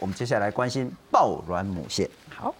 [0.00, 2.08] 我们接下来关心抱卵母蟹。
[2.34, 2.54] 好。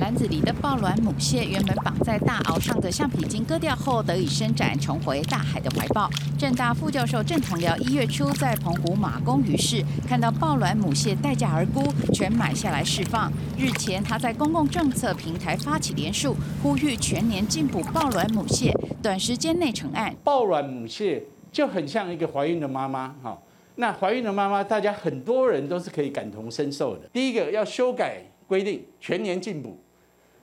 [0.00, 6.08] 篮子里的抱卵母蟹原本绑在大鳌上的橡皮筋割掉后，得以伸展，重回大海的怀抱。
[6.38, 11.82] 正大副教授郑同僚一月初在澎湖马公鱼市看到抱卵母蟹待价而沽，
[12.12, 13.32] 全买下来释放。
[13.58, 18.72] 日前他在公共政策平台发起联署，呼吁全年禁捕抱卵母蟹，
[19.02, 20.14] 短时间内成案。
[20.22, 23.38] 抱卵母蟹就很像一个怀孕的妈妈，哈，
[23.76, 27.08] 那怀孕的妈妈，大家很多人都是可以感同身受的。
[27.12, 29.78] 第一个要修改规定，全年禁补。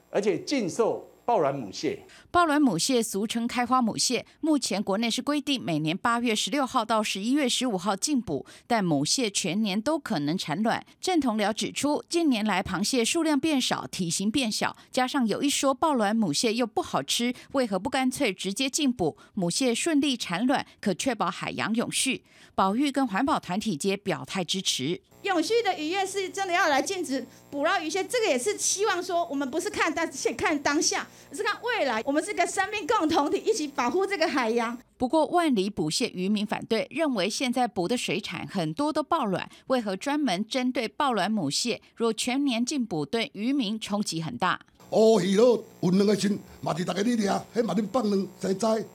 [0.09, 2.05] 而且禁售抱卵母蟹。
[2.31, 10.85] 抱卵母蟹俗称开花母蟹，目前国内是规定每年八月十六号到十一月十五号禁捕，但母蟹全年都可能产卵。
[10.99, 22.23] 郑同僚指出，近年来螃蟹数量变少，体型变小，加上有一说抱卵母蟹又不好吃，为何不干脆直接禁捕母蟹顺利产卵，可确保海洋永续？
[22.55, 25.01] 保育跟环保团体皆表态支持。
[25.23, 34.77] 永续的渔业是真的要来禁止捕捞鱼蟹，这个也是希望说，我们不是看当现看当下，而是看未来，我们是个生命共同体，一起保护这个海洋。
[34.97, 41.81] 不过万里捕蟹渔民反对，认为现在捕的水产很多都抱卵，为何专门针对抱卵母蟹？
[41.95, 44.59] 若全年禁捕，对渔民冲击很大。
[44.89, 48.85] 哦，鱼咯，有两个心，嘛是大家你掠，迄嘛恁放卵生仔，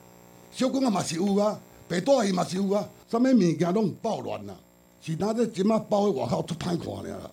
[0.51, 4.55] 小公啊嘛是有啊，白带鱼嘛是有啊，啥物物件拢抱卵啊。
[5.01, 7.31] 其他这即马包外口出歹看了。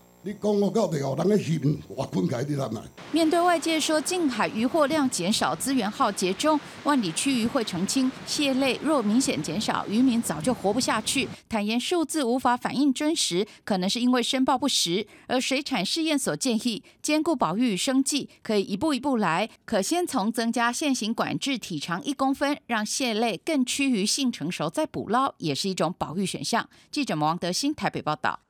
[3.12, 11.28] 面对外界说近海渔获量减少，资源耗竭中，万里区渔会澄清，蟹类若明显减少，渔民早就活不下去。
[11.48, 15.06] 坦言数字无法反映真实，可能是因为申报不实。
[15.28, 19.48] 而水产试验所建议，兼顾保育与生计，可以一步一步来。
[19.64, 26.69] 可先从增加现行管制体长一公分，让蟹类更趋于性成熟再捕捞，也是一种保育选项。
[26.91, 28.45] 记者王德兴台北报道。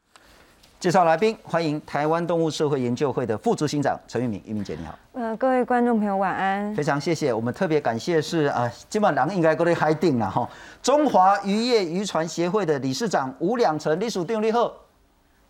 [0.78, 4.98] 介绍来宾，欢迎台湾动物社会研究会的副执行长陈玉敏，玉敏姐你好。
[5.14, 6.74] 呃，各位观众朋友晚安。
[6.74, 10.46] 非常谢谢，我们特别感谢是啊，金马郎应该过来嗨定了哈。
[10.82, 14.70] 中华渔业渔船协会的理事长吴两成，李署长你好。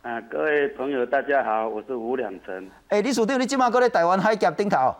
[0.03, 2.71] 啊，各位朋友大家好，我是吴两成。
[2.89, 4.95] 哎，李署长，你今晚过来台湾海峡顶头。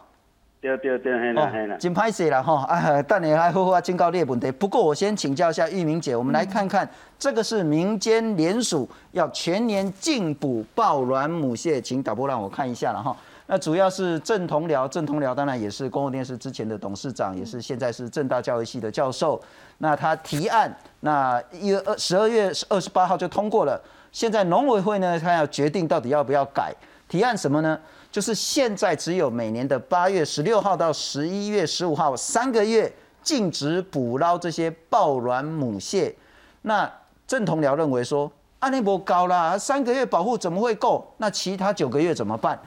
[0.67, 2.55] 对对对，嘿啦嘿啦，真歹势啦吼！
[2.57, 4.51] 啊，等下还好好啊，警告你的问题。
[4.51, 6.89] 不过我先请教一下玉明姐，我们来看看
[7.19, 13.15] 这个是民间联署要全年禁捕抱卵母蟹，请导播让我看一下了哈。
[13.49, 19.41] 那主要是郑同僚，郑同僚当然也是公共电视之前的董事长，也是现在是正大教育系的教授。
[19.79, 23.81] 那他提案，那一月二十二月二十八号就通过了。
[24.11, 26.75] 现在农委会呢，他要决定到底要不要改
[27.09, 27.79] 提案什么呢？
[28.17, 32.91] 就是现在只有每年的八月十六号到十一月十五号三个月
[33.23, 36.17] 禁止捕捞这些抱卵母蟹。
[36.63, 36.91] 那
[37.27, 41.07] 郑同僚认为说，安尼波高啦，三个月保护怎么会够？
[41.19, 42.59] 那其他九个月怎么办？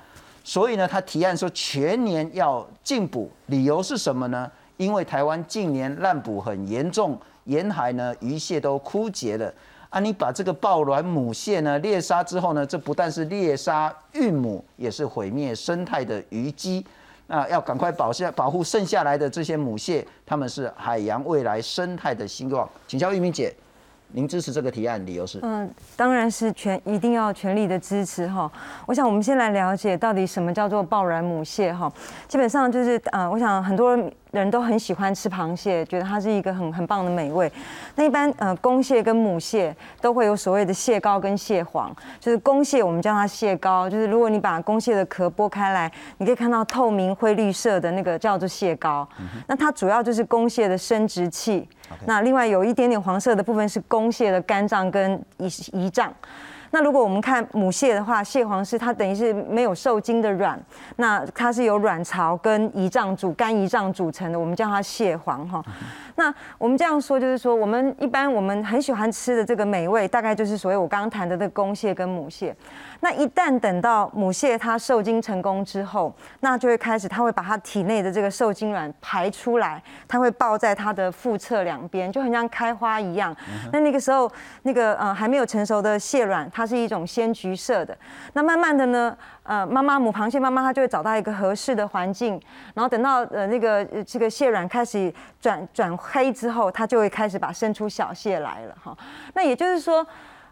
[0.44, 4.52] 所以呢，他提案说全年要禁捕，理由是什么呢？
[4.78, 9.52] 因为台湾近年滥捕很严重，沿海呢鱼蟹都枯竭了。
[9.90, 16.86] 啊，你把这个抱卵母蟹呢猎杀之后呢，这不但是猎杀孕母，也是毁灭生态的鱼基。
[17.26, 22.70] 那要赶快保下保护剩下来的这些母蟹，他们是海洋未来生态的希望。
[22.88, 23.52] 请教玉明姐，
[24.14, 25.40] 您支持这个提案理由是？
[25.42, 28.52] 嗯，当然是全一定要全力的支持哈。
[28.86, 31.92] 我想我们先来了解到底什么叫做抱卵母蟹哈。
[32.28, 34.12] 基本上就是呃，我想很多人。
[34.31, 37.51] 人都很喜欢吃螃蟹，觉得它是一个很很棒的美味。
[37.95, 49.07] 那一般呃公蟹跟母蟹都会有所谓的蟹膏跟蟹黄，就是公蟹我们叫它蟹膏，就是如果你把公蟹的壳剥开来，你可以看到透明灰绿色的那个叫做蟹膏。
[49.47, 51.67] 那它主要就是公蟹的生殖器。
[52.06, 56.13] 那另外有一点点黄色的部分是公蟹的肝脏跟胰胰脏。
[56.72, 60.59] 那如果我们看母蟹的话，蟹黄是它等于是没有受精的卵，
[60.97, 65.63] 那它是由卵巢跟胰脏组肝胰脏组成的，我们叫它蟹黄哈。
[66.19, 72.53] 那我们这样说就是说，我们一般我们很喜欢吃的这个美味，大概就是所谓我刚刚谈的这个公蟹跟母蟹。
[73.00, 83.34] 那一旦等到母蟹它受精成功之后，那就会开始，它会把它体内的这个受精卵排出来，它会抱在它的腹侧两边，就很像开花一样。
[83.72, 84.29] 那那个时候，
[84.64, 87.97] 那个呃还没有成熟的蟹卵，它是一种鲜橘色的。
[88.34, 89.17] 那慢慢的呢，
[89.49, 92.40] 呃妈妈母螃蟹妈妈它就会找到一个合适的环境，
[92.75, 95.11] 然后等到呃那个这个蟹卵开始
[95.41, 98.96] 转转黑之后，它就会开始把生出小蟹来了哈。
[99.34, 100.05] 那也就是说。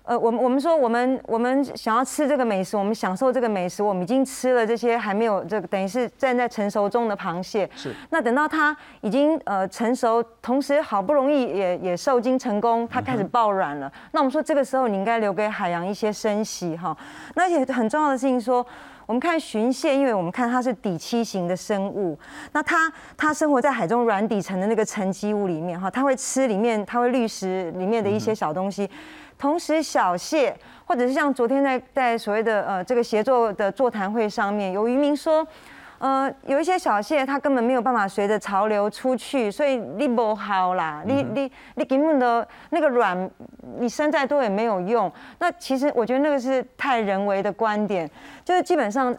[0.08, 7.70] 呃，我们我们说我们我们想要吃这个美食，我们享受这个美食，我们已经吃了这些还没有这个等于是站在成熟中的螃蟹。
[7.76, 7.94] 是。
[8.10, 13.92] 那等到它已经呃成熟，同时好不容易也也受精成功，它开始爆卵了。
[14.14, 16.96] 那我们说这个时候你应该留给海洋一些生息哈。
[17.36, 18.66] 那也很重要的事情说，
[19.06, 22.18] 我们看鲟蟹，因为我们看它是底栖型的生物，
[22.54, 28.90] 那它它生活在海中软底层的那个沉积物里面哈，它会吃里面它会滤食里面的一些小东西。
[29.38, 30.56] 同时，小谢
[30.86, 35.46] 或者是像昨天在在所谓的呃这个协作的座谈会上面，有渔民说，
[36.00, 43.30] 呃有一些小蟹它根本没有办法随着潮流出去，所以你不好啦，你你你根本的那个软，
[43.78, 45.12] 你生再多也没有用。
[45.40, 48.10] 那其实我觉得那个是太人为的观点，
[48.44, 49.16] 就是基本上。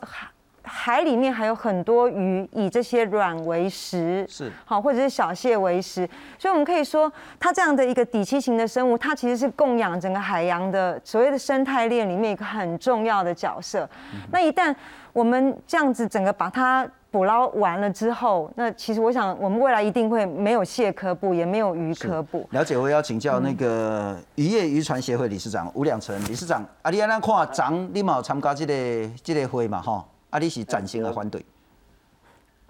[0.69, 7.11] 海里面还有很多鱼以这些卵为食，是好或者是小蟹为食，所以我们可以说，
[7.41, 13.88] 它这样的一个底栖型的生物，它其实是供养整个海洋的所谓的生态链里面一个很重要的角色。
[14.31, 14.75] 那一旦
[15.12, 22.47] 我们这样子整个把它捕捞完了之后，那其实我想，我们未来一定会没有蟹科捕，也没有鱼科捕。
[22.53, 30.05] 了解，我要请教那个渔业渔船协会理事长吴良成理事长，啊，你安那看，长你冇参加这个这个会嘛，哈？
[30.30, 30.38] 啊！
[30.38, 31.40] 你是赞成啊，反对？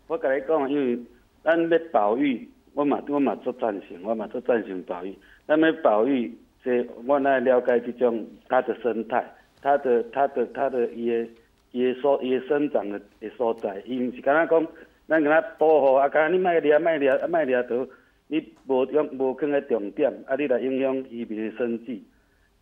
[0.06, 0.98] 我甲你讲，因为
[1.42, 5.12] 咱要保育，我嘛我嘛做赞成，我嘛做赞成保育。
[5.46, 6.32] 咱要保育，
[6.62, 9.24] 这我来了解这种它的生态，
[9.60, 11.28] 它的它的它的伊个
[11.72, 14.72] 伊个所伊个生长的的所在，伊毋是敢若讲，
[15.08, 17.84] 咱敢若保护啊，敢若你卖掠卖掠卖掠到，
[18.28, 22.04] 你无用无放在重点，啊，你来影响渔民的生计，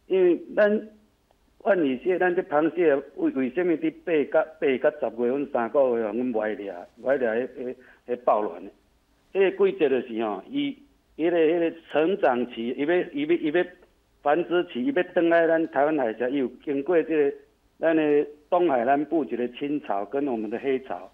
[0.07, 0.89] 因为咱。
[1.67, 6.73] 万里蟹，咱这螃蟹为为什么伫八甲八甲十月份三个月，阮买掠
[7.03, 7.75] 买掠迄迄
[8.07, 8.71] 迄爆卵的？
[9.33, 10.79] 迄个季节就是吼，伊
[11.17, 13.65] 伊个迄个成长期，伊要伊要伊要
[14.23, 17.37] 繁殖期，伊要登来咱台湾海峡，伊有经过这个
[17.81, 21.11] 咱的东海南部一个青潮跟我们的黑潮，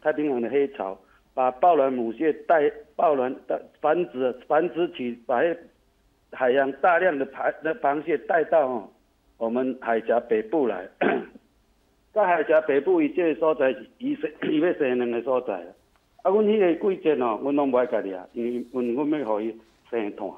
[0.00, 0.98] 太平洋的黑潮，
[1.32, 5.56] 把爆卵母蟹带爆卵的繁殖繁殖期，把迄
[6.32, 8.91] 海洋大量的螃那螃蟹带到吼。
[9.42, 10.88] 我们海峡北部来，
[12.14, 15.54] 在海峡北部伊这个所在是伊生伊要生两个所在
[16.22, 19.52] 啊，阮迄个季节哦，阮拢无爱家己啊，因为阮阮要互伊
[19.90, 20.30] 生团。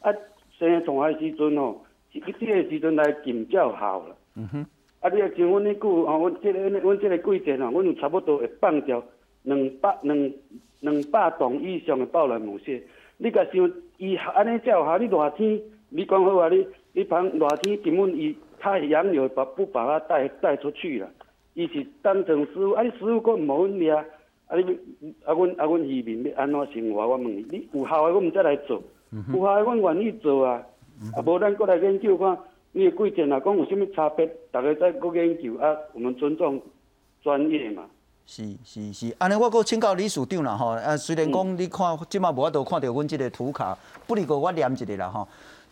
[0.00, 0.10] 啊，
[0.58, 1.76] 生团的时阵哦，
[2.10, 4.16] 伊这个时阵来进较好了。
[4.34, 4.66] 嗯哼。
[5.00, 9.04] 啊，你若像阮迄久吼，阮这个阮即个季节哦，阮有差不多会放掉
[9.42, 10.32] 两百两
[10.80, 12.82] 两百栋以上的爆卵母蟹。
[13.18, 15.60] 你甲想，伊安尼才有效，你热天，
[15.90, 16.66] 你讲好啊，你。
[16.92, 21.08] 一旁热天根本伊太阳又把不把它带带出去了，
[21.54, 24.04] 伊是当成师傅，啊你师傅佫无阮掠，啊？
[24.48, 24.72] 啊你
[25.24, 27.06] 啊阮啊阮渔民要安怎生活？
[27.06, 28.82] 我问你，你有效的我们再来做，
[29.32, 30.62] 有效的阮愿意做啊，
[31.14, 32.36] 啊无咱佫来研究看，
[32.72, 36.60] 你贵节啊讲有啥物差别，大家再佫研究啊，我们尊重
[37.22, 37.84] 专业嘛。
[38.26, 43.76] 是是是，安尼我佫请教李署长啦吼，啊虽然讲你看即马无法度看到阮即个图卡，
[44.06, 45.28] 不离过我念一个啦吼。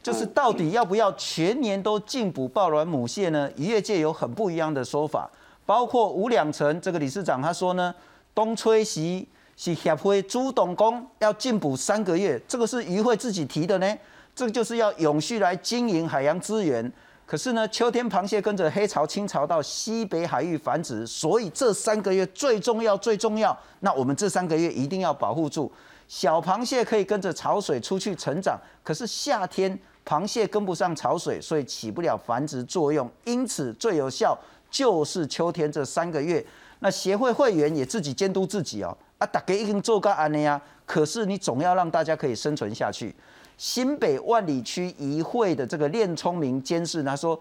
[0.06, 3.50] 就是到底要不要全年都禁捕抱卵母蟹呢？
[3.56, 5.28] 渔业界有很不一样的说法，
[5.64, 7.92] 包括吴两成这个理事长他说呢，
[8.32, 9.26] 东吹西
[9.56, 13.98] 是协会主动讲要禁捕三个月，这个是渔会自己提的呢，
[14.32, 16.92] 这个就是要永续来经营海洋资源。
[17.26, 23.58] 可是呢，秋天螃蟹跟着黑潮、清潮到西北海域繁殖，所以这三个月最重要、最重要。
[23.80, 25.72] 那我们这三个月一定要保护住
[26.06, 28.56] 小螃蟹，可以跟着潮水出去成长。
[28.84, 29.76] 可是夏天。
[30.06, 34.38] 螃蟹跟不上潮水，所以起不了繁殖作用，因此最有效
[34.70, 36.44] 就是秋天这三个月。
[36.78, 43.12] 那协会会员也自己监督自己哦，啊，大家已经做个安尼啊，可是你总要让大家可以生存下去。
[43.56, 47.40] 新北万里区渔会的这个练聪明监视，他说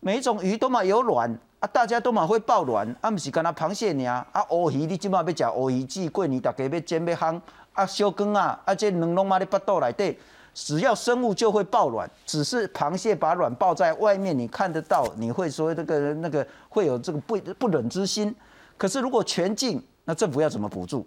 [0.00, 7.40] 每种鱼都嘛有卵啊，大家都嘛会抱卵，啊，不是干那螃蟹呢啊，乌鱼你即马要食乌鱼子，过年大家要煎要烘
[7.74, 10.16] 啊，小羹啊，啊，这两拢嘛咧腹肚内底。
[10.58, 18.34] 只要生物就会抱卵，只是螃蟹把卵抱在外面，你看得到，你会说这个那个会有这个不不忍之心。
[18.78, 21.06] 可是如果全禁，那政府要怎么补助？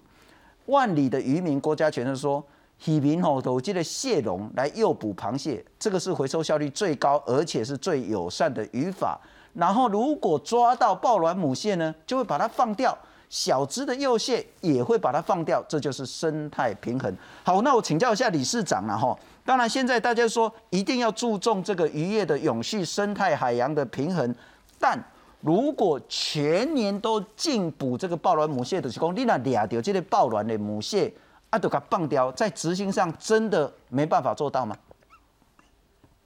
[0.67, 2.45] 万里的渔民郭家全是说，
[2.85, 9.19] 渔民吼都这个蟹笼来诱捕螃蟹，这个是回收效率最高，而且是最友善的渔法。
[9.55, 12.95] 然后如果抓到抱卵母蟹呢，就会把它放掉。
[13.29, 17.15] 小只的幼蟹也会把它放掉，这就是生态平衡。
[17.43, 19.15] 好，那我请教一下理事长了哈。
[19.49, 24.35] 当然，现在大家说一定要注重这个渔业的永续、生态海洋的平衡，
[24.79, 24.95] 但
[25.41, 31.11] 如果全年都禁捕这个抱卵母蟹就是讲，你那俩条这个抱卵的母蟹
[31.49, 34.77] 啊，都给它放掉，在执行上真的没办法做到吗？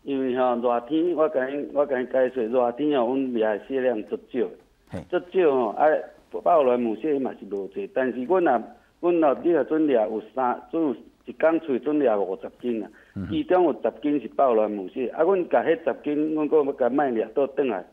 [0.02, 4.46] 因为吼热天，我甲你我甲你解释，热天吼，阮掠的蟹量足少
[4.90, 5.86] 嘿，足少吼，啊，
[6.44, 8.62] 鲍卵母蟹嘛是无济，但是阮若
[9.00, 10.94] 阮若你若准掠有三，准有
[11.26, 12.90] 一工喙准掠五十斤啊，
[13.30, 17.86] 其中有十斤是鲍卵母蟹，啊，阮甲迄十斤，阮阁要甲卖掠倒转来，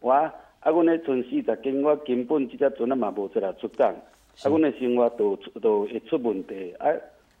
[0.00, 0.32] 我啊，
[0.64, 3.94] 阮迄剩四十斤，我根本即只船啊嘛无出来出港，
[4.42, 6.88] 啊，阮的生活都都会出问题，啊，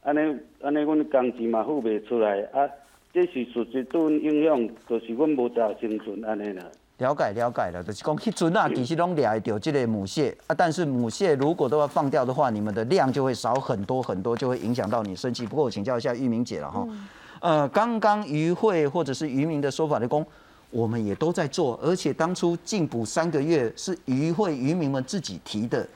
[0.02, 2.68] 安尼安尼，阮工资嘛付袂出来，啊，
[3.12, 6.64] 这是实质对阮影响，就是阮无大生存安尼啦。
[6.98, 15.46] 了解了解了，就是讲迄阵啊，其实拢掠会到这个母蟹啊，但是母蟹如果都要放掉的话，你们的量就会少很多很多，就会影响到你生计。
[15.46, 16.86] 不过我请教一下玉明姐了哈，
[17.40, 20.26] 呃，刚刚渔会或者是渔民的说法的工，
[20.70, 25.86] 我们也都在做，而且当初禁捕三个月是渔会渔民们自己提的，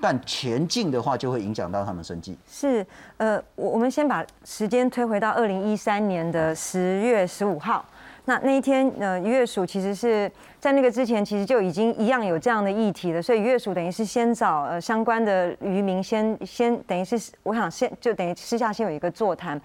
[0.00, 2.38] 但全进的话就会影响到他们生计。
[2.48, 7.84] 是，呃，我我们先把时间推回到二零一三年的十月十五号，
[8.24, 19.60] 那那一天，呃，渔业署其实是在那个之前，其实就已经一样有这样的议题了，所以渔业署等于是先找呃相关的渔民先先等于是我想先就等于私下先有一个座谈，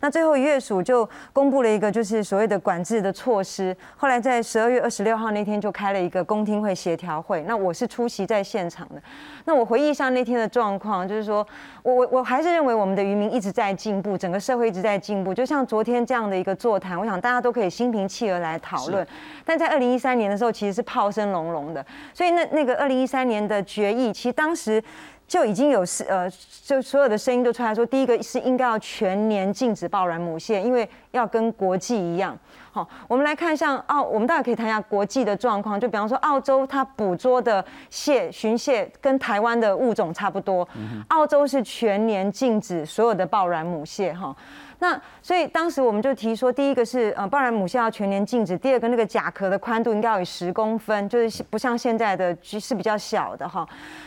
[0.00, 9.02] 那最后渔业署就公布了一个就是所谓的管制的措施，后来在十二月二十六号那天就开了一个公听会协调会，那我是出席在现场的，
[9.46, 11.46] 那我回忆一下那天的状况，就是说
[11.82, 19.06] 我我我还是认为我们的渔民一直在进步，整个社会一直在进步，就像昨天这样的一个座谈，我想大家都可以心平气和来讨论，
[19.44, 24.82] 但在二零一三年的时候其实是炮声隆隆的，所以那那个二零一三年的决议，其实当时。
[25.28, 26.30] 就已经有是呃，
[26.62, 32.38] 就所有的声音都出来说，第一个是应该要全年禁止爆燃母蟹，因为要跟国际一样。
[32.74, 35.78] 好，我们来看像澳，我们大家可以谈一下国际的状况。
[35.78, 40.66] 就比方说，澳洲它捕捉的蟹、巡蟹跟台湾的物种差不多，
[41.08, 44.34] 澳洲是全年禁止所有的爆卵母蟹哈。
[44.78, 53.64] 那所以当时我们就提说，第一个是呃，爆卵母蟹要全年禁止；第二个那个甲壳的宽度应该要有十公分，就是不像现在的是比较小的哈。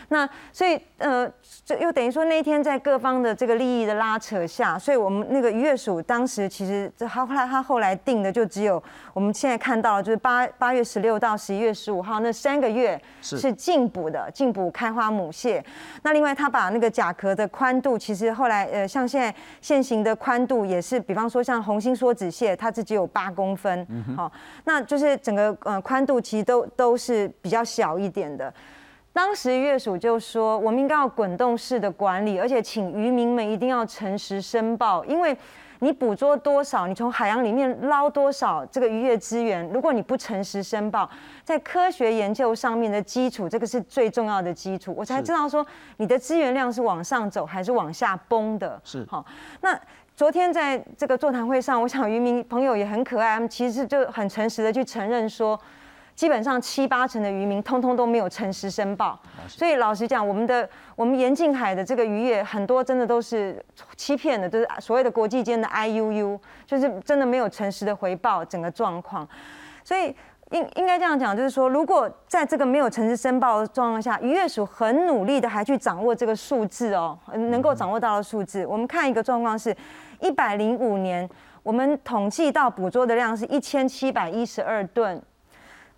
[0.10, 1.32] 那所以呃，
[1.64, 8.82] 这又等于说那一天在各方的这个利益的拉扯下，所以我们那个渔业署当时其实他后来他后来定的就只有
[9.12, 15.62] 我们现在看到就是八八月十六到十一月十五号那三个月是进补的，进补开花母蟹。
[16.04, 23.86] 那另外他把那个甲壳的宽度，其实后来呃像现在现行的宽度也是，比方说像红心梭子蟹，它自己有八公分，
[24.16, 24.32] 好，
[24.64, 28.54] 那就是整个呃宽度其实都都是比较小一点的。
[29.12, 35.36] 当时月署就说，我们应该要滚动式的管理，而且请渔民们一定要诚实申报，因为
[35.80, 41.10] 你捕捉多少，你从海洋里面捞多少这个渔业资源，如果你不诚实申报，
[41.44, 45.66] 在科学研究上面的基础，这个是最重要的基础，我才知道说
[45.98, 48.80] 你的资源量是往上走还是往下崩的。
[48.84, 49.26] 是好，
[49.62, 49.80] 那
[50.16, 55.60] 昨天在这个座谈会上，我想渔民朋友也很可爱，他们其实就很诚实的去承认说。
[56.16, 59.20] 基本上七八成的渔民通通都没有诚实申报，
[59.50, 63.62] 所以老实讲，我们的我们沿近海的这个渔业很多真的都是
[63.98, 69.28] 欺骗的，就是所谓的国际间的 I U U，就是真的没有诚实的回报整个状况。
[69.84, 70.16] 所以
[70.52, 79.76] 应应该这样讲，就是说，如果在这个没有诚实申报的状况下，渔业署很努力的还去掌握这个数字哦，能够掌握到的数字，我们看一个状况是，
[80.22, 81.30] 一百零五年
[81.62, 85.22] 我们统计到捕捉的量是一千七百一十二吨。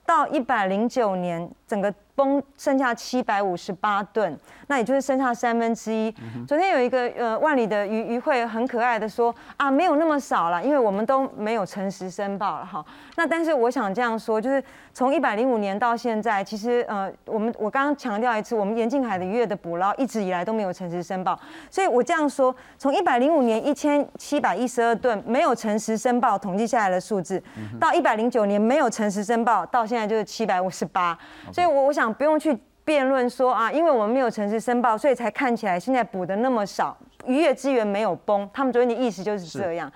[0.07, 6.11] 到一百零九年，整个崩剩下七百五十八吨，那也就是剩下三分之一。
[6.47, 12.83] 昨天有一个呃万里的渔渔会很可爱的说啊，没有那么少了，因为我们都没有诚实申报了哈。
[13.17, 14.61] 那但是我想这样说，就是
[14.95, 27.39] 从一百零五年到现在，其实呃我们我刚刚强调一次，我们沿近海的渔业的捕捞一直以来都没有诚实申报，所以我这样说，从一百零五年一千七百一十二吨没有诚实申报统计下来的数字，
[27.79, 31.15] 到一百零九年没有诚实申报，到现在就是七百五十八，
[31.53, 32.06] 所以我我想。
[32.13, 38.49] 不用去辩论说啊，因为我们没有诚实申报，所以才看起来现在补的那么少，渔业资源没有崩。
[38.53, 39.91] 他们昨天的意思就是这样。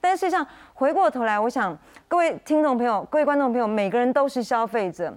[0.00, 5.16] 但事实上，回过头来，我想各位听众朋友、各位观众朋友，每个人都是消费者，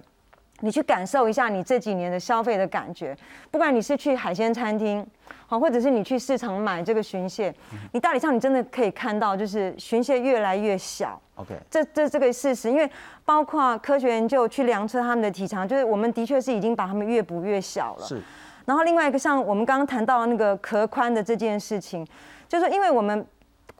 [0.60, 3.14] 你去感受一下你这几年的消费的感觉。
[3.50, 5.06] 不管你是去海鲜餐厅，
[5.46, 7.54] 好，或者是你去市场买这个巡蟹，
[7.92, 11.20] 你大体上你真的可以看到，就是巡蟹越来越小。
[11.36, 12.90] OK，这这这个事实，因为
[13.24, 18.06] 包括科学研究去量测他们的体长，就是我们的确是已经把它们越捕越小了。
[18.06, 18.20] 是。
[18.64, 22.06] 然后另外一个像我们刚刚谈到那个壳宽的这件事情，
[22.48, 23.26] 就是因为我们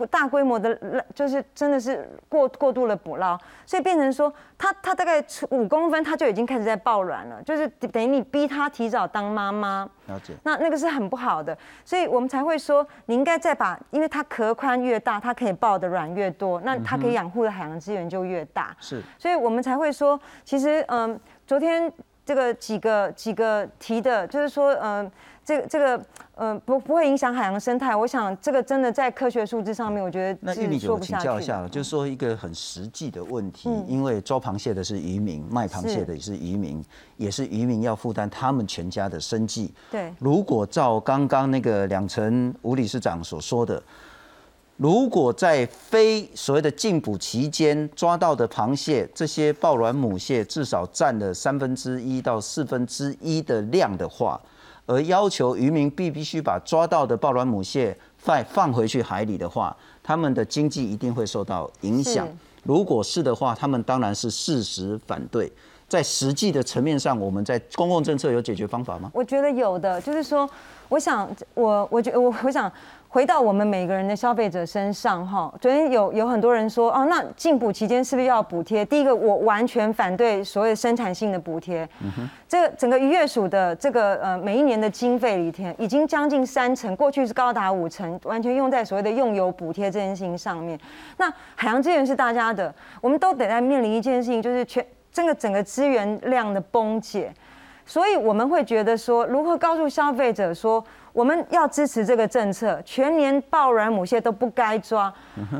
[0.06, 9.88] 大规模的，就是真的是过过度的捕捞，所以变成说，它它大概五公分，它就已经开始在爆卵了，就是等于你逼它提早当妈妈。
[10.06, 10.34] 了解。
[10.44, 18.74] 那那个是很不好的，所以我们才会说，你应该再把，因为它壳宽越大，它可以抱的卵越多，那它可以养护的海洋资源就越大。
[18.80, 19.02] 是。
[19.18, 21.92] 所以我们才会说，其实嗯，昨天
[22.24, 25.10] 这个几个几个提的，就是说嗯。
[25.48, 25.98] 这个这个
[26.38, 36.80] 呃不不会影响海洋生态，我想这个真的在科学数字上面，我觉得那玉米姐，我请教一下了，就是说一个很实际的问题，因为抓螃蟹的是渔民，卖螃蟹的也是渔民，
[37.16, 39.74] 也是渔民要负担他们全家的生计。
[39.90, 43.82] 对，如果照刚刚那个两层吴理事长所说的，
[44.76, 54.40] 如果在非所谓的禁捕期间抓到的螃蟹，这些抱卵母蟹至少占了三分之一到四分之一的量的话。
[54.88, 62.26] 而要求渔民必必须把抓到的抱卵母蟹再放回去海里的话，他们的经济一定会受到影响。
[62.64, 65.52] 如果是的话，他们当然是事实反对。
[65.88, 69.10] 在实际的层面上，我们在公共政策有解决方法吗？
[69.14, 70.48] 我觉得有的，就是说，
[70.88, 72.70] 我想，我我觉我我想。
[73.10, 78.84] 回到我们每个人的消费者身上，哈，昨天有有很多人说，哦，那进补期间是不是要补贴？
[78.84, 81.88] 第一个，我完全反对所谓生产性的补贴。
[82.02, 90.78] 嗯这个整个渔业署的这个呃每一年的经费里天已经将近三成，过去是高达五成，完全用在所谓的用油补贴这件事情上面。
[91.16, 94.84] 那海洋资源是大家的，我们都得在面临一件事情，就是全
[95.18, 97.34] 这个整个资源量的崩解，
[97.84, 100.84] 所以我们会觉得说，如何告诉消费者说？
[101.12, 105.12] 我们要支持这个政策，全年爆卵母蟹都不该抓。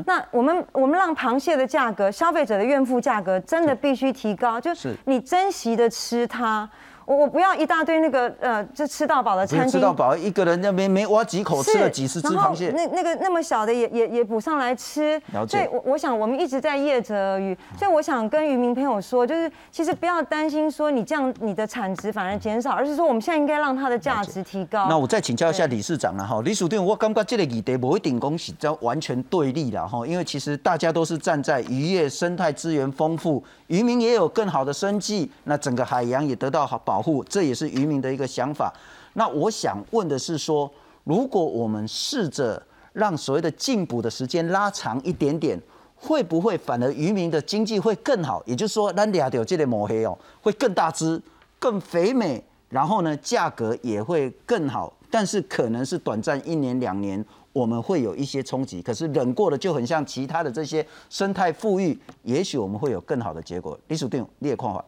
[0.05, 6.69] 那我们我们让螃蟹的价格，消费者的怨妇价格真的必须提高，就是你珍惜的吃它。
[7.09, 15.19] 我我不要一大堆那个呃，就吃到饱的餐厅，吃到饱一个人那边没挖几口吃了几十只螃蟹，那那个那么小的也也也补上来吃。
[15.47, 24.87] 所以，我我想我们一直在业者渔，所以我想跟渔民朋友说，就是其实不要担心说你这样你的产值反而减少，而是说我们现在应该让它的价值提高。
[24.87, 36.98] 那我再请教一下理事长了哈，李署长，我感觉这个议题不一定讲是叫完全对立了哈，因为其实大家都是站在渔业生态资源丰富，渔民也有更好的生计，那整个海洋也得到好保。
[36.99, 38.73] 保护，这也是渔民的一个想法。
[39.13, 40.69] 那我想问的是说，
[41.05, 45.57] 如果我们试着让所谓的进补的时间拉长一点点，
[45.95, 48.43] 会不会反而渔民的经济会更好？
[48.45, 51.21] 也就是说，咱俩条这类抹黑哦，会更大只、
[51.57, 54.91] 更肥美，然后呢，价格也会更好。
[55.09, 58.81] 但是可能是短暂一年两年，我们会有一些冲击。
[58.81, 63.79] 可是忍过了，就很像其他的这些生态富裕，也许我们会有更好的结果。
[63.87, 64.83] 李署长，你的看法？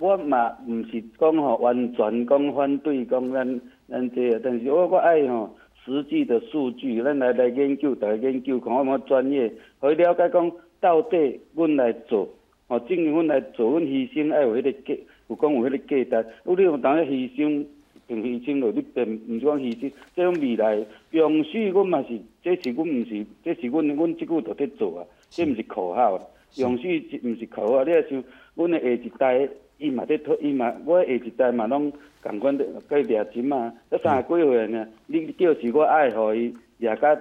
[0.00, 12.26] 我嘛毋是讲吼完全讲反对讲咱咱这个，但是我我爱吼实际的数据，咱来来研究，大家研究看有无专业，可以了解讲到底阮来做，
[12.66, 14.94] 吼，正经阮来做，阮牺牲爱有迄个价，
[15.28, 16.28] 有讲有迄个价值。
[16.44, 17.66] 如果你用当个牺牲，
[18.08, 26.18] 凭牺牲落，你并毋是讲牺牲，即种未来永续，阮嘛是，这是阮毋是，这是阮阮即久在咧做啊，这毋是口号，
[26.56, 29.48] 永续毋是口号，你若像阮的下一代。
[29.80, 31.90] 伊嘛在托，伊嘛，我下一代嘛拢
[32.22, 33.72] 共款的，甲伊掠钱嘛。
[33.90, 37.18] 才三十几岁呢，你叫是我爱互伊掠甲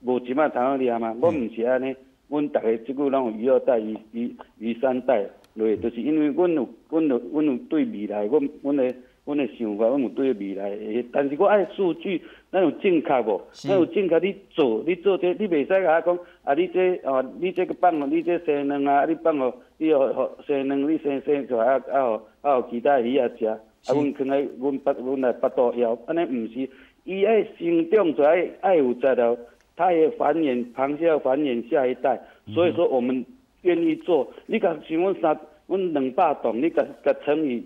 [0.00, 1.16] 无钱啊，通好掠嘛。
[1.20, 1.94] 我毋是安尼，
[2.28, 8.94] 阮逐个即久拢有鱼二代、鱼鱼鱼三代落，就是因为阮有，阮有，阮有对未来，阮阮的。
[9.24, 13.40] 阮的想法，阮有对未来的，但是我爱数据，咱有正确无？
[13.52, 26.70] 咱有正确你做，你做这，你袂使甲我讲，啊，你这哦，你这个放哦，你这生卵啊，你放哦，你哦，生卵，你生生出来啊啊，啊有其他鱼啊食，啊，阮囥来，阮巴，阮来巴肚枵，安尼毋是，
[27.02, 29.36] 伊爱生长出来，爱有在了，
[29.74, 32.20] 它会繁衍，螃蟹要繁衍下一代，
[32.54, 33.26] 所以说我们
[33.62, 34.32] 愿意做。
[34.46, 37.64] 你甲像阮三，阮两百栋，你甲甲乘以。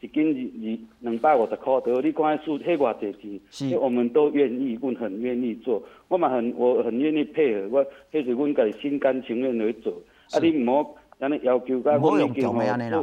[0.00, 0.38] 一斤二
[0.70, 9.92] 二两百五十块多，你看数迄偌济钱，是我们都愿意，阮很愿意做，我嘛很我很愿意配合，我迄是阮家己心甘情愿去做。
[10.30, 12.34] 啊，你毋好安尼要求，甲我已经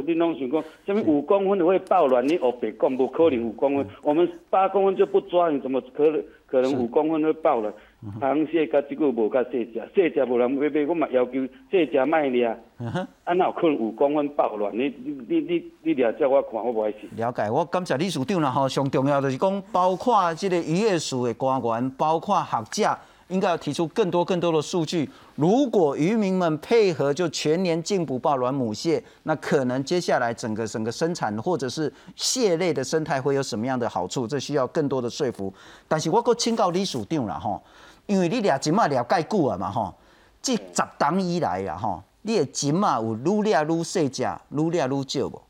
[0.06, 2.25] 你拢想讲，什么五公分会爆卵？
[2.25, 7.73] 你哦白讲，不可能五公分，我们八公分就不抓，你怎么可能可能五公分会爆卵？
[8.21, 11.32] 螃蟹甲即个无甲细只，细只无人买买，我嘛要求
[11.69, 12.45] 细只卖掠。
[12.45, 14.71] 啊，哪有可能五公分暴乱？
[14.78, 17.10] 你你你你掠只我看我不爱信。
[17.17, 18.69] 了解，我感谢李署长啦吼。
[18.69, 22.97] 上重要就是讲，包括这个渔业署的官员，包括学者，
[23.28, 25.10] 应该要提出更多更多的数据。
[25.36, 34.28] 如果渔民们配合，就全年禁捕抱卵母蟹，那可能接下来整个整个生产或者是蟹类的生态会有什么样的好处？
[34.28, 35.54] 这需要更多的说服。
[35.88, 37.62] 但是我阁请教李署长了吼。
[38.08, 39.92] 因为你掠金马掠介久了嘛吼，
[40.40, 45.42] 这十档以来呀吼，你的金马有愈掠愈细只，愈掠愈少无？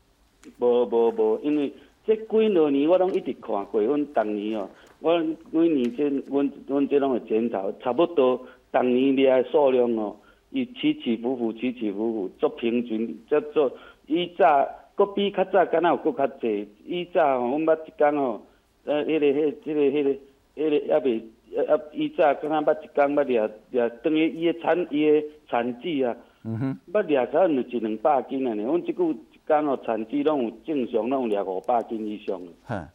[0.58, 1.70] 无无无，因为
[2.06, 4.66] 这几落年我拢一直看过，阮逐年哦，
[5.06, 10.16] 我每年这阮阮这拢会检讨，差不多逐年掠的数量哦，
[10.50, 13.70] 伊起起伏伏，起起伏伏，足平均，叫做
[14.08, 16.68] 以早，搁比较早，敢若有搁较济。
[16.84, 18.46] 以早吼，阮捌一工吼，
[18.84, 20.10] 呃，迄个、迄、迄个、迄个、
[20.56, 21.22] 迄个还袂，
[21.56, 29.16] 啊啊，以早敢若捌一工捌掠掠，等于伊的产伊的产值啊，嗯哼，捌掠可能就一两百斤安尼，阮即久一。
[29.46, 32.36] 工哦，产值拢有正常，拢有掠五百斤以上，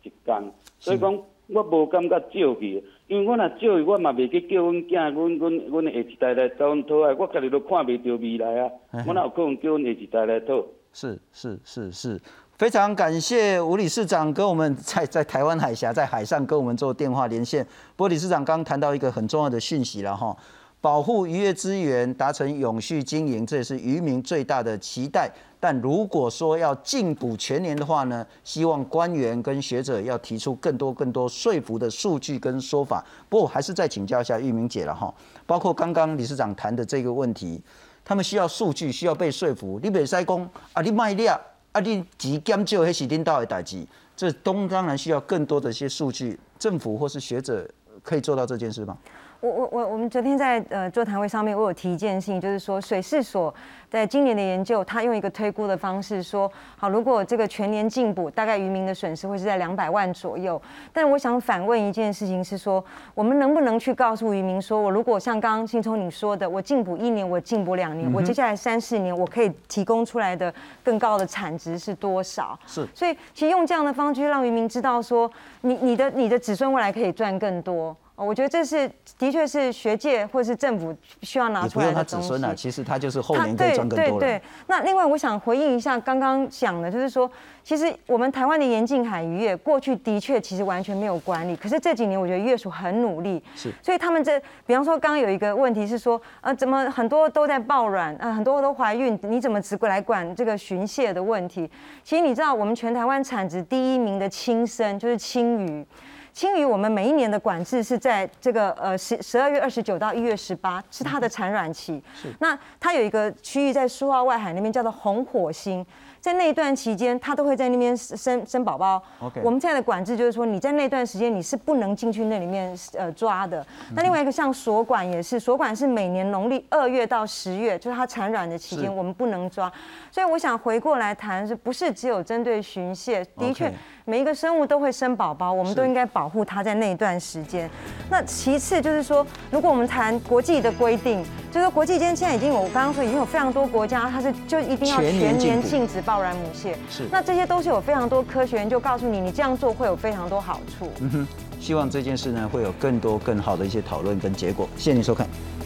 [0.03, 0.51] 一工。
[0.79, 1.17] 所以讲，
[1.53, 7.13] 我无感觉少去，因为我若少去，我嘛袂去叫阮囝、阮阮阮的下一代来找阮讨爱。
[7.13, 8.71] 我家己都看袂到未来啊，
[9.07, 10.63] 我哪有可能叫阮下一代来讨？
[10.93, 12.21] 是是是是，
[12.57, 17.65] 非常感谢吴理事长跟我们在 在台湾海峡在海上跟我们做电话连线。
[17.95, 20.35] 不过理事长刚谈到一个很重要的讯息了哈。
[20.81, 25.31] 保护渔业资源，达成永续经营，这也是渔民最大的期待。
[25.59, 33.05] 但如果说要禁捕全年的话呢，希望官员跟学者要提出更多更多说服的数据跟说法。
[33.29, 35.13] 不过还是再请教一下玉明姐了哈，
[35.45, 37.61] 包括刚刚理事长谈的这个问题，
[38.03, 39.79] 他们需要数据，需要被说服。
[39.83, 41.39] 你别塞工啊，你卖力啊，
[41.83, 43.85] 你急减少还是领导的代志，
[44.17, 46.39] 这东当然需要更多的一些数据。
[46.57, 47.69] 政府或是学者
[48.01, 48.97] 可以做到这件事吗？
[49.41, 53.51] 我我我我们昨天在呃座谈会上面，我有提一件事情，就是说水事所
[53.89, 60.61] 在今年的研究，他用一个推估的方式说，好，如果这个全年进补，大概渔民的损失会是在两百万左右。
[60.93, 72.57] 但我想反问一件事情是说，我们能不能去告诉渔民说，我如果像刚刚信聪你说的，我进补一年，我进补两年，我接下来三四年我可以提供出来的更高的产值是多少？
[72.67, 72.87] 是。
[72.93, 75.29] 所以其实用这样的方式让渔民知道说，
[75.61, 77.97] 你你的你的子孙未来可以赚更多。
[78.23, 82.15] 我觉得这是的确是学界或者是政府需要拿出来的东西。
[82.15, 84.41] 他子孙啊，其实他就是后年可以赚更多对对对。
[84.67, 87.29] 那另外我想回应一下刚刚讲的，就是说，
[87.63, 93.41] 其实我们台湾的严禁海渔业过去的确其实完全没有管理，可是这几年我觉得业署很努力。
[93.55, 93.71] 是。
[93.81, 101.69] 所以他们这，比方说刚刚有一个问题是说，呃，怎么很多都在抱卵，呃，很多都怀孕，你怎么只来管这个巡蟹的问题？
[102.03, 105.85] 其实你知道，我们全台湾产值第一名的青生就是青鱼。
[106.33, 112.01] 青鱼，我们每一年的管制是在这个呃十十二月二十九到一月十八，是它的产卵期。
[112.13, 112.33] 是。
[112.39, 115.85] 那它有一个区域在苏澳外海那边叫做红火星。
[116.21, 119.01] 在那一段期间，它都会在那边生生宝宝。
[119.21, 123.65] OK，我们现在的管制就是说，你在那段时间你是不能进去那里面呃抓的。
[123.95, 129.71] 那另外一个像锁管也是，锁管是每年农历二月到十月，就是它产卵的期间，我们不能抓。
[130.11, 133.25] 所以我想回过来谈，是不是只有针对巡蟹？
[133.35, 133.73] 的确，
[134.05, 137.69] 每一个生物都会生宝宝，我们都应该保护它在那一段时间。
[138.09, 141.23] 那其次就是说，如果我们谈国际的规定。
[141.51, 146.77] 就是国际间现在已经有，我刚刚说已经有非常多国家，它是就一定要全年禁止爆燃母蟹。
[146.89, 147.03] 是。
[147.11, 150.89] 那这些都是有非常多科学研究告诉你，你这样做会有非常多好处。
[151.01, 151.27] 嗯哼，
[151.59, 154.65] 希望这件事呢会有更多更好的一些讨论跟结果。
[154.77, 155.27] 谢谢你收看。